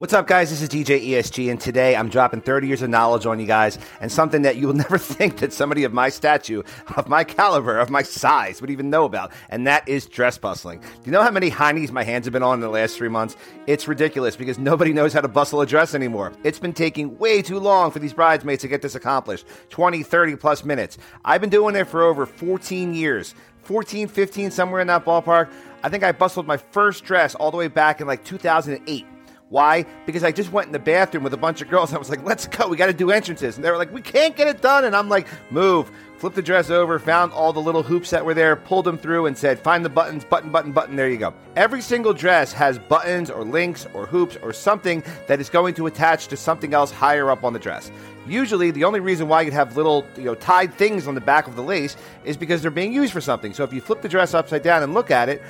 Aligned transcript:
What's 0.00 0.14
up, 0.14 0.28
guys? 0.28 0.50
This 0.50 0.62
is 0.62 0.68
DJ 0.68 1.04
ESG, 1.08 1.50
and 1.50 1.60
today 1.60 1.96
I'm 1.96 2.08
dropping 2.08 2.40
30 2.40 2.68
years 2.68 2.82
of 2.82 2.88
knowledge 2.88 3.26
on 3.26 3.40
you 3.40 3.46
guys 3.46 3.80
and 4.00 4.12
something 4.12 4.42
that 4.42 4.54
you 4.54 4.68
will 4.68 4.74
never 4.86 4.96
think 4.96 5.38
that 5.38 5.52
somebody 5.52 5.82
of 5.82 5.92
my 5.92 6.08
stature, 6.08 6.62
of 6.96 7.08
my 7.08 7.24
caliber, 7.24 7.76
of 7.76 7.90
my 7.90 8.02
size 8.02 8.60
would 8.60 8.70
even 8.70 8.90
know 8.90 9.04
about, 9.04 9.32
and 9.48 9.66
that 9.66 9.88
is 9.88 10.06
dress 10.06 10.38
bustling. 10.38 10.78
Do 10.78 10.86
you 11.02 11.10
know 11.10 11.24
how 11.24 11.32
many 11.32 11.50
heinies 11.50 11.90
my 11.90 12.04
hands 12.04 12.26
have 12.26 12.32
been 12.32 12.44
on 12.44 12.54
in 12.54 12.60
the 12.60 12.68
last 12.68 12.96
three 12.96 13.08
months? 13.08 13.36
It's 13.66 13.88
ridiculous 13.88 14.36
because 14.36 14.56
nobody 14.56 14.92
knows 14.92 15.12
how 15.12 15.20
to 15.20 15.26
bustle 15.26 15.62
a 15.62 15.66
dress 15.66 15.96
anymore. 15.96 16.32
It's 16.44 16.60
been 16.60 16.74
taking 16.74 17.18
way 17.18 17.42
too 17.42 17.58
long 17.58 17.90
for 17.90 17.98
these 17.98 18.14
bridesmaids 18.14 18.62
to 18.62 18.68
get 18.68 18.82
this 18.82 18.94
accomplished 18.94 19.46
20, 19.70 20.04
30 20.04 20.36
plus 20.36 20.64
minutes. 20.64 20.96
I've 21.24 21.40
been 21.40 21.50
doing 21.50 21.74
it 21.74 21.88
for 21.88 22.04
over 22.04 22.24
14 22.24 22.94
years. 22.94 23.34
14, 23.62 24.06
15, 24.06 24.52
somewhere 24.52 24.80
in 24.80 24.86
that 24.86 25.04
ballpark. 25.04 25.50
I 25.82 25.88
think 25.88 26.04
I 26.04 26.12
bustled 26.12 26.46
my 26.46 26.56
first 26.56 27.02
dress 27.02 27.34
all 27.34 27.50
the 27.50 27.56
way 27.56 27.66
back 27.66 28.00
in 28.00 28.06
like 28.06 28.24
2008. 28.24 29.04
Why? 29.50 29.86
Because 30.04 30.24
I 30.24 30.32
just 30.32 30.52
went 30.52 30.66
in 30.66 30.72
the 30.72 30.78
bathroom 30.78 31.24
with 31.24 31.32
a 31.32 31.38
bunch 31.38 31.62
of 31.62 31.68
girls. 31.68 31.94
I 31.94 31.98
was 31.98 32.10
like, 32.10 32.22
let's 32.22 32.46
go. 32.46 32.68
We 32.68 32.76
got 32.76 32.86
to 32.86 32.92
do 32.92 33.10
entrances. 33.10 33.56
And 33.56 33.64
they 33.64 33.70
were 33.70 33.78
like, 33.78 33.92
we 33.92 34.02
can't 34.02 34.36
get 34.36 34.46
it 34.46 34.60
done. 34.60 34.84
And 34.84 34.94
I'm 34.94 35.08
like, 35.08 35.26
move. 35.50 35.90
Flipped 36.18 36.34
the 36.34 36.42
dress 36.42 36.68
over, 36.68 36.98
found 36.98 37.32
all 37.32 37.52
the 37.52 37.60
little 37.60 37.84
hoops 37.84 38.10
that 38.10 38.24
were 38.24 38.34
there, 38.34 38.56
pulled 38.56 38.84
them 38.84 38.98
through, 38.98 39.26
and 39.26 39.38
said, 39.38 39.56
find 39.60 39.84
the 39.84 39.88
buttons, 39.88 40.24
button, 40.24 40.50
button, 40.50 40.72
button. 40.72 40.96
There 40.96 41.08
you 41.08 41.16
go. 41.16 41.32
Every 41.54 41.80
single 41.80 42.12
dress 42.12 42.52
has 42.52 42.76
buttons 42.76 43.30
or 43.30 43.44
links 43.44 43.86
or 43.94 44.04
hoops 44.04 44.36
or 44.42 44.52
something 44.52 45.04
that 45.28 45.40
is 45.40 45.48
going 45.48 45.74
to 45.74 45.86
attach 45.86 46.26
to 46.28 46.36
something 46.36 46.74
else 46.74 46.90
higher 46.90 47.30
up 47.30 47.44
on 47.44 47.52
the 47.52 47.60
dress. 47.60 47.92
Usually, 48.26 48.72
the 48.72 48.82
only 48.82 48.98
reason 48.98 49.28
why 49.28 49.42
you'd 49.42 49.54
have 49.54 49.76
little, 49.76 50.04
you 50.16 50.24
know, 50.24 50.34
tied 50.34 50.74
things 50.74 51.06
on 51.06 51.14
the 51.14 51.20
back 51.20 51.46
of 51.46 51.54
the 51.54 51.62
lace 51.62 51.96
is 52.24 52.36
because 52.36 52.62
they're 52.62 52.72
being 52.72 52.92
used 52.92 53.12
for 53.12 53.20
something. 53.20 53.54
So 53.54 53.62
if 53.62 53.72
you 53.72 53.80
flip 53.80 54.02
the 54.02 54.08
dress 54.08 54.34
upside 54.34 54.64
down 54.64 54.82
and 54.82 54.94
look 54.94 55.12
at 55.12 55.28
it, 55.28 55.40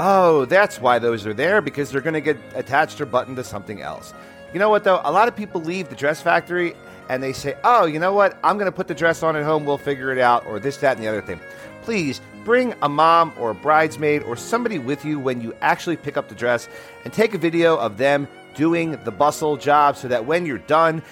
Oh, 0.00 0.44
that's 0.44 0.80
why 0.80 0.98
those 1.00 1.26
are 1.26 1.34
there 1.34 1.60
because 1.60 1.90
they're 1.90 2.00
going 2.00 2.14
to 2.14 2.20
get 2.20 2.38
attached 2.54 3.00
or 3.00 3.06
buttoned 3.06 3.36
to 3.36 3.44
something 3.44 3.82
else. 3.82 4.14
You 4.52 4.60
know 4.60 4.70
what, 4.70 4.84
though? 4.84 5.00
A 5.04 5.10
lot 5.10 5.26
of 5.26 5.34
people 5.34 5.60
leave 5.60 5.88
the 5.88 5.96
dress 5.96 6.22
factory 6.22 6.74
and 7.08 7.22
they 7.22 7.32
say, 7.32 7.56
oh, 7.64 7.86
you 7.86 7.98
know 7.98 8.12
what? 8.12 8.38
I'm 8.44 8.58
going 8.58 8.70
to 8.70 8.76
put 8.76 8.86
the 8.86 8.94
dress 8.94 9.22
on 9.22 9.34
at 9.34 9.44
home. 9.44 9.64
We'll 9.64 9.78
figure 9.78 10.12
it 10.12 10.18
out, 10.18 10.46
or 10.46 10.60
this, 10.60 10.76
that, 10.78 10.96
and 10.96 11.04
the 11.04 11.08
other 11.08 11.22
thing. 11.22 11.40
Please 11.82 12.20
bring 12.44 12.74
a 12.82 12.88
mom 12.88 13.32
or 13.38 13.50
a 13.50 13.54
bridesmaid 13.54 14.22
or 14.22 14.36
somebody 14.36 14.78
with 14.78 15.04
you 15.04 15.18
when 15.18 15.40
you 15.40 15.54
actually 15.60 15.96
pick 15.96 16.16
up 16.16 16.28
the 16.28 16.34
dress 16.34 16.68
and 17.04 17.12
take 17.12 17.34
a 17.34 17.38
video 17.38 17.76
of 17.76 17.98
them 17.98 18.28
doing 18.54 18.98
the 19.04 19.10
bustle 19.10 19.56
job 19.56 19.96
so 19.96 20.06
that 20.08 20.24
when 20.24 20.46
you're 20.46 20.58
done, 20.58 21.02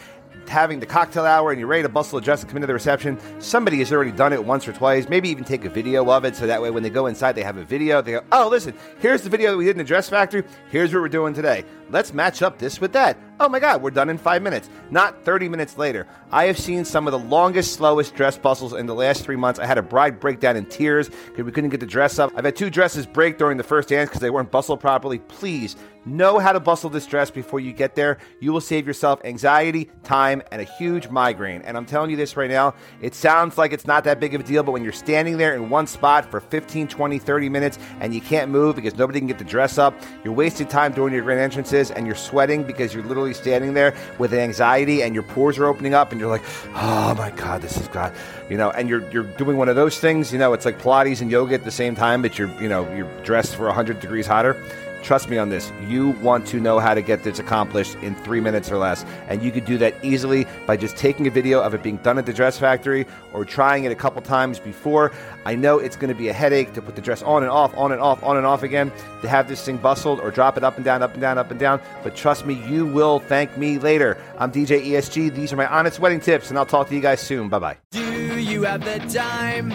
having 0.48 0.80
the 0.80 0.86
cocktail 0.86 1.24
hour 1.24 1.50
and 1.50 1.58
you're 1.58 1.68
ready 1.68 1.82
to 1.82 1.88
bustle 1.88 2.18
a 2.18 2.22
dress 2.22 2.40
and 2.42 2.48
come 2.48 2.56
into 2.56 2.66
the 2.66 2.74
reception, 2.74 3.18
somebody 3.40 3.78
has 3.78 3.92
already 3.92 4.12
done 4.12 4.32
it 4.32 4.44
once 4.44 4.66
or 4.68 4.72
twice. 4.72 5.08
Maybe 5.08 5.28
even 5.28 5.44
take 5.44 5.64
a 5.64 5.70
video 5.70 6.08
of 6.10 6.24
it 6.24 6.36
so 6.36 6.46
that 6.46 6.62
way 6.62 6.70
when 6.70 6.82
they 6.82 6.90
go 6.90 7.06
inside, 7.06 7.32
they 7.32 7.42
have 7.42 7.56
a 7.56 7.64
video. 7.64 8.02
They 8.02 8.12
go, 8.12 8.24
oh, 8.32 8.48
listen, 8.48 8.74
here's 9.00 9.22
the 9.22 9.30
video 9.30 9.50
that 9.50 9.56
we 9.56 9.64
did 9.64 9.72
in 9.72 9.78
the 9.78 9.84
dress 9.84 10.08
factory. 10.08 10.44
Here's 10.70 10.92
what 10.92 11.00
we're 11.00 11.08
doing 11.08 11.34
today. 11.34 11.64
Let's 11.90 12.12
match 12.12 12.42
up 12.42 12.58
this 12.58 12.80
with 12.80 12.92
that. 12.92 13.16
Oh 13.38 13.50
my 13.50 13.60
God, 13.60 13.82
we're 13.82 13.90
done 13.90 14.08
in 14.08 14.16
five 14.16 14.40
minutes, 14.40 14.70
not 14.90 15.22
30 15.22 15.50
minutes 15.50 15.76
later. 15.76 16.06
I 16.32 16.46
have 16.46 16.58
seen 16.58 16.86
some 16.86 17.06
of 17.06 17.12
the 17.12 17.18
longest, 17.18 17.74
slowest 17.74 18.14
dress 18.14 18.38
bustles 18.38 18.72
in 18.72 18.86
the 18.86 18.94
last 18.94 19.24
three 19.24 19.36
months. 19.36 19.60
I 19.60 19.66
had 19.66 19.76
a 19.76 19.82
bride 19.82 20.18
break 20.18 20.40
down 20.40 20.56
in 20.56 20.64
tears 20.64 21.10
because 21.10 21.44
we 21.44 21.52
couldn't 21.52 21.68
get 21.68 21.80
the 21.80 21.86
dress 21.86 22.18
up. 22.18 22.32
I've 22.34 22.46
had 22.46 22.56
two 22.56 22.70
dresses 22.70 23.04
break 23.04 23.36
during 23.36 23.58
the 23.58 23.62
first 23.62 23.90
dance 23.90 24.08
because 24.08 24.22
they 24.22 24.30
weren't 24.30 24.50
bustled 24.50 24.80
properly. 24.80 25.18
Please 25.18 25.76
know 26.06 26.38
how 26.38 26.52
to 26.52 26.60
bustle 26.60 26.88
this 26.88 27.04
dress 27.04 27.30
before 27.30 27.60
you 27.60 27.72
get 27.72 27.94
there. 27.94 28.18
You 28.40 28.52
will 28.52 28.60
save 28.60 28.86
yourself 28.86 29.20
anxiety, 29.24 29.90
time, 30.04 30.40
and 30.52 30.62
a 30.62 30.64
huge 30.64 31.08
migraine. 31.08 31.62
And 31.62 31.76
I'm 31.76 31.84
telling 31.84 32.10
you 32.10 32.16
this 32.16 32.36
right 32.36 32.50
now, 32.50 32.74
it 33.02 33.14
sounds 33.14 33.58
like 33.58 33.72
it's 33.72 33.86
not 33.86 34.04
that 34.04 34.20
big 34.20 34.34
of 34.34 34.40
a 34.40 34.44
deal, 34.44 34.62
but 34.62 34.72
when 34.72 34.84
you're 34.84 34.92
standing 34.92 35.36
there 35.36 35.54
in 35.54 35.68
one 35.68 35.86
spot 35.86 36.30
for 36.30 36.40
15, 36.40 36.88
20, 36.88 37.18
30 37.18 37.48
minutes 37.48 37.78
and 38.00 38.14
you 38.14 38.20
can't 38.20 38.50
move 38.50 38.76
because 38.76 38.96
nobody 38.96 39.18
can 39.18 39.26
get 39.26 39.38
the 39.38 39.44
dress 39.44 39.78
up, 39.78 39.94
you're 40.24 40.32
wasting 40.32 40.66
time 40.66 40.92
doing 40.92 41.12
your 41.12 41.22
grand 41.22 41.40
entrances 41.40 41.90
and 41.90 42.06
you're 42.06 42.14
sweating 42.14 42.62
because 42.62 42.94
you're 42.94 43.04
literally 43.04 43.25
standing 43.34 43.74
there 43.74 43.94
with 44.18 44.32
anxiety 44.32 45.02
and 45.02 45.14
your 45.14 45.22
pores 45.22 45.58
are 45.58 45.66
opening 45.66 45.94
up 45.94 46.12
and 46.12 46.20
you're 46.20 46.30
like, 46.30 46.44
oh 46.74 47.14
my 47.16 47.30
God, 47.30 47.62
this 47.62 47.76
is 47.76 47.88
God, 47.88 48.12
you 48.48 48.56
know, 48.56 48.70
and 48.70 48.88
you're, 48.88 49.08
you're 49.10 49.24
doing 49.24 49.56
one 49.56 49.68
of 49.68 49.76
those 49.76 49.98
things, 49.98 50.32
you 50.32 50.38
know, 50.38 50.52
it's 50.52 50.64
like 50.64 50.80
Pilates 50.80 51.20
and 51.20 51.30
yoga 51.30 51.54
at 51.54 51.64
the 51.64 51.70
same 51.70 51.94
time, 51.94 52.22
but 52.22 52.38
you're, 52.38 52.50
you 52.60 52.68
know, 52.68 52.92
you're 52.94 53.10
dressed 53.22 53.56
for 53.56 53.66
100 53.66 54.00
degrees 54.00 54.26
hotter. 54.26 54.60
Trust 55.06 55.28
me 55.28 55.38
on 55.38 55.50
this. 55.50 55.70
You 55.86 56.10
want 56.20 56.48
to 56.48 56.58
know 56.58 56.80
how 56.80 56.92
to 56.92 57.00
get 57.00 57.22
this 57.22 57.38
accomplished 57.38 57.94
in 58.02 58.16
three 58.16 58.40
minutes 58.40 58.72
or 58.72 58.76
less. 58.76 59.04
And 59.28 59.40
you 59.40 59.52
could 59.52 59.64
do 59.64 59.78
that 59.78 59.94
easily 60.04 60.48
by 60.66 60.76
just 60.76 60.96
taking 60.96 61.28
a 61.28 61.30
video 61.30 61.62
of 61.62 61.74
it 61.74 61.84
being 61.84 61.98
done 61.98 62.18
at 62.18 62.26
the 62.26 62.32
dress 62.32 62.58
factory 62.58 63.06
or 63.32 63.44
trying 63.44 63.84
it 63.84 63.92
a 63.92 63.94
couple 63.94 64.20
times 64.20 64.58
before. 64.58 65.12
I 65.44 65.54
know 65.54 65.78
it's 65.78 65.94
going 65.94 66.08
to 66.08 66.18
be 66.18 66.26
a 66.26 66.32
headache 66.32 66.72
to 66.72 66.82
put 66.82 66.96
the 66.96 67.02
dress 67.02 67.22
on 67.22 67.44
and 67.44 67.52
off, 67.52 67.72
on 67.76 67.92
and 67.92 68.00
off, 68.00 68.20
on 68.24 68.36
and 68.36 68.44
off 68.44 68.64
again, 68.64 68.90
to 69.22 69.28
have 69.28 69.46
this 69.46 69.64
thing 69.64 69.76
bustled 69.76 70.18
or 70.18 70.32
drop 70.32 70.56
it 70.56 70.64
up 70.64 70.74
and 70.74 70.84
down, 70.84 71.04
up 71.04 71.12
and 71.12 71.20
down, 71.20 71.38
up 71.38 71.52
and 71.52 71.60
down. 71.60 71.80
But 72.02 72.16
trust 72.16 72.44
me, 72.44 72.54
you 72.66 72.84
will 72.84 73.20
thank 73.20 73.56
me 73.56 73.78
later. 73.78 74.20
I'm 74.38 74.50
DJ 74.50 74.84
ESG. 74.86 75.32
These 75.32 75.52
are 75.52 75.56
my 75.56 75.68
honest 75.68 76.00
wedding 76.00 76.18
tips, 76.18 76.50
and 76.50 76.58
I'll 76.58 76.66
talk 76.66 76.88
to 76.88 76.96
you 76.96 77.00
guys 77.00 77.20
soon. 77.20 77.48
Bye 77.48 77.60
bye. 77.60 77.76
Do 77.92 78.40
you 78.40 78.64
have 78.64 78.84
the 78.84 78.98
time 79.16 79.70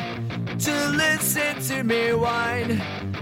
to 0.58 0.90
listen 0.90 1.62
to 1.62 1.84
me 1.86 2.12
whine 2.12 3.21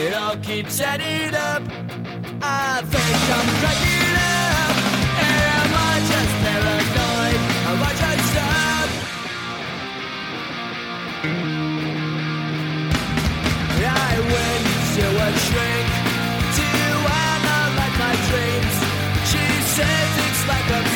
It 0.00 0.14
all 0.14 0.36
keeps 0.36 0.80
adding 0.80 1.34
up. 1.34 1.62
I 2.40 2.82
think 2.86 3.18
I'm 3.36 3.48
cracking 3.58 4.14
up. 4.14 4.76
Am 5.26 5.70
I 5.74 5.94
just 6.10 6.34
paranoid? 6.44 7.40
Am 7.66 7.82
I 7.82 7.92
just 7.98 8.36
up? 8.38 8.90
I 13.90 14.14
went 14.32 14.66
to 14.94 15.04
a 15.26 15.30
shrink 15.46 15.88
to 16.58 16.68
analyze 17.26 17.96
my 17.98 18.14
dreams. 18.30 18.74
She 19.30 19.44
says 19.74 20.10
it's 20.26 20.42
like 20.46 20.68
a 20.78 20.87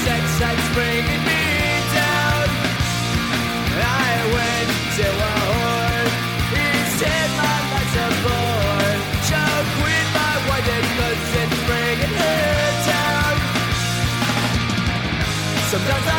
Sometimes 15.72 16.06
I 16.06 16.11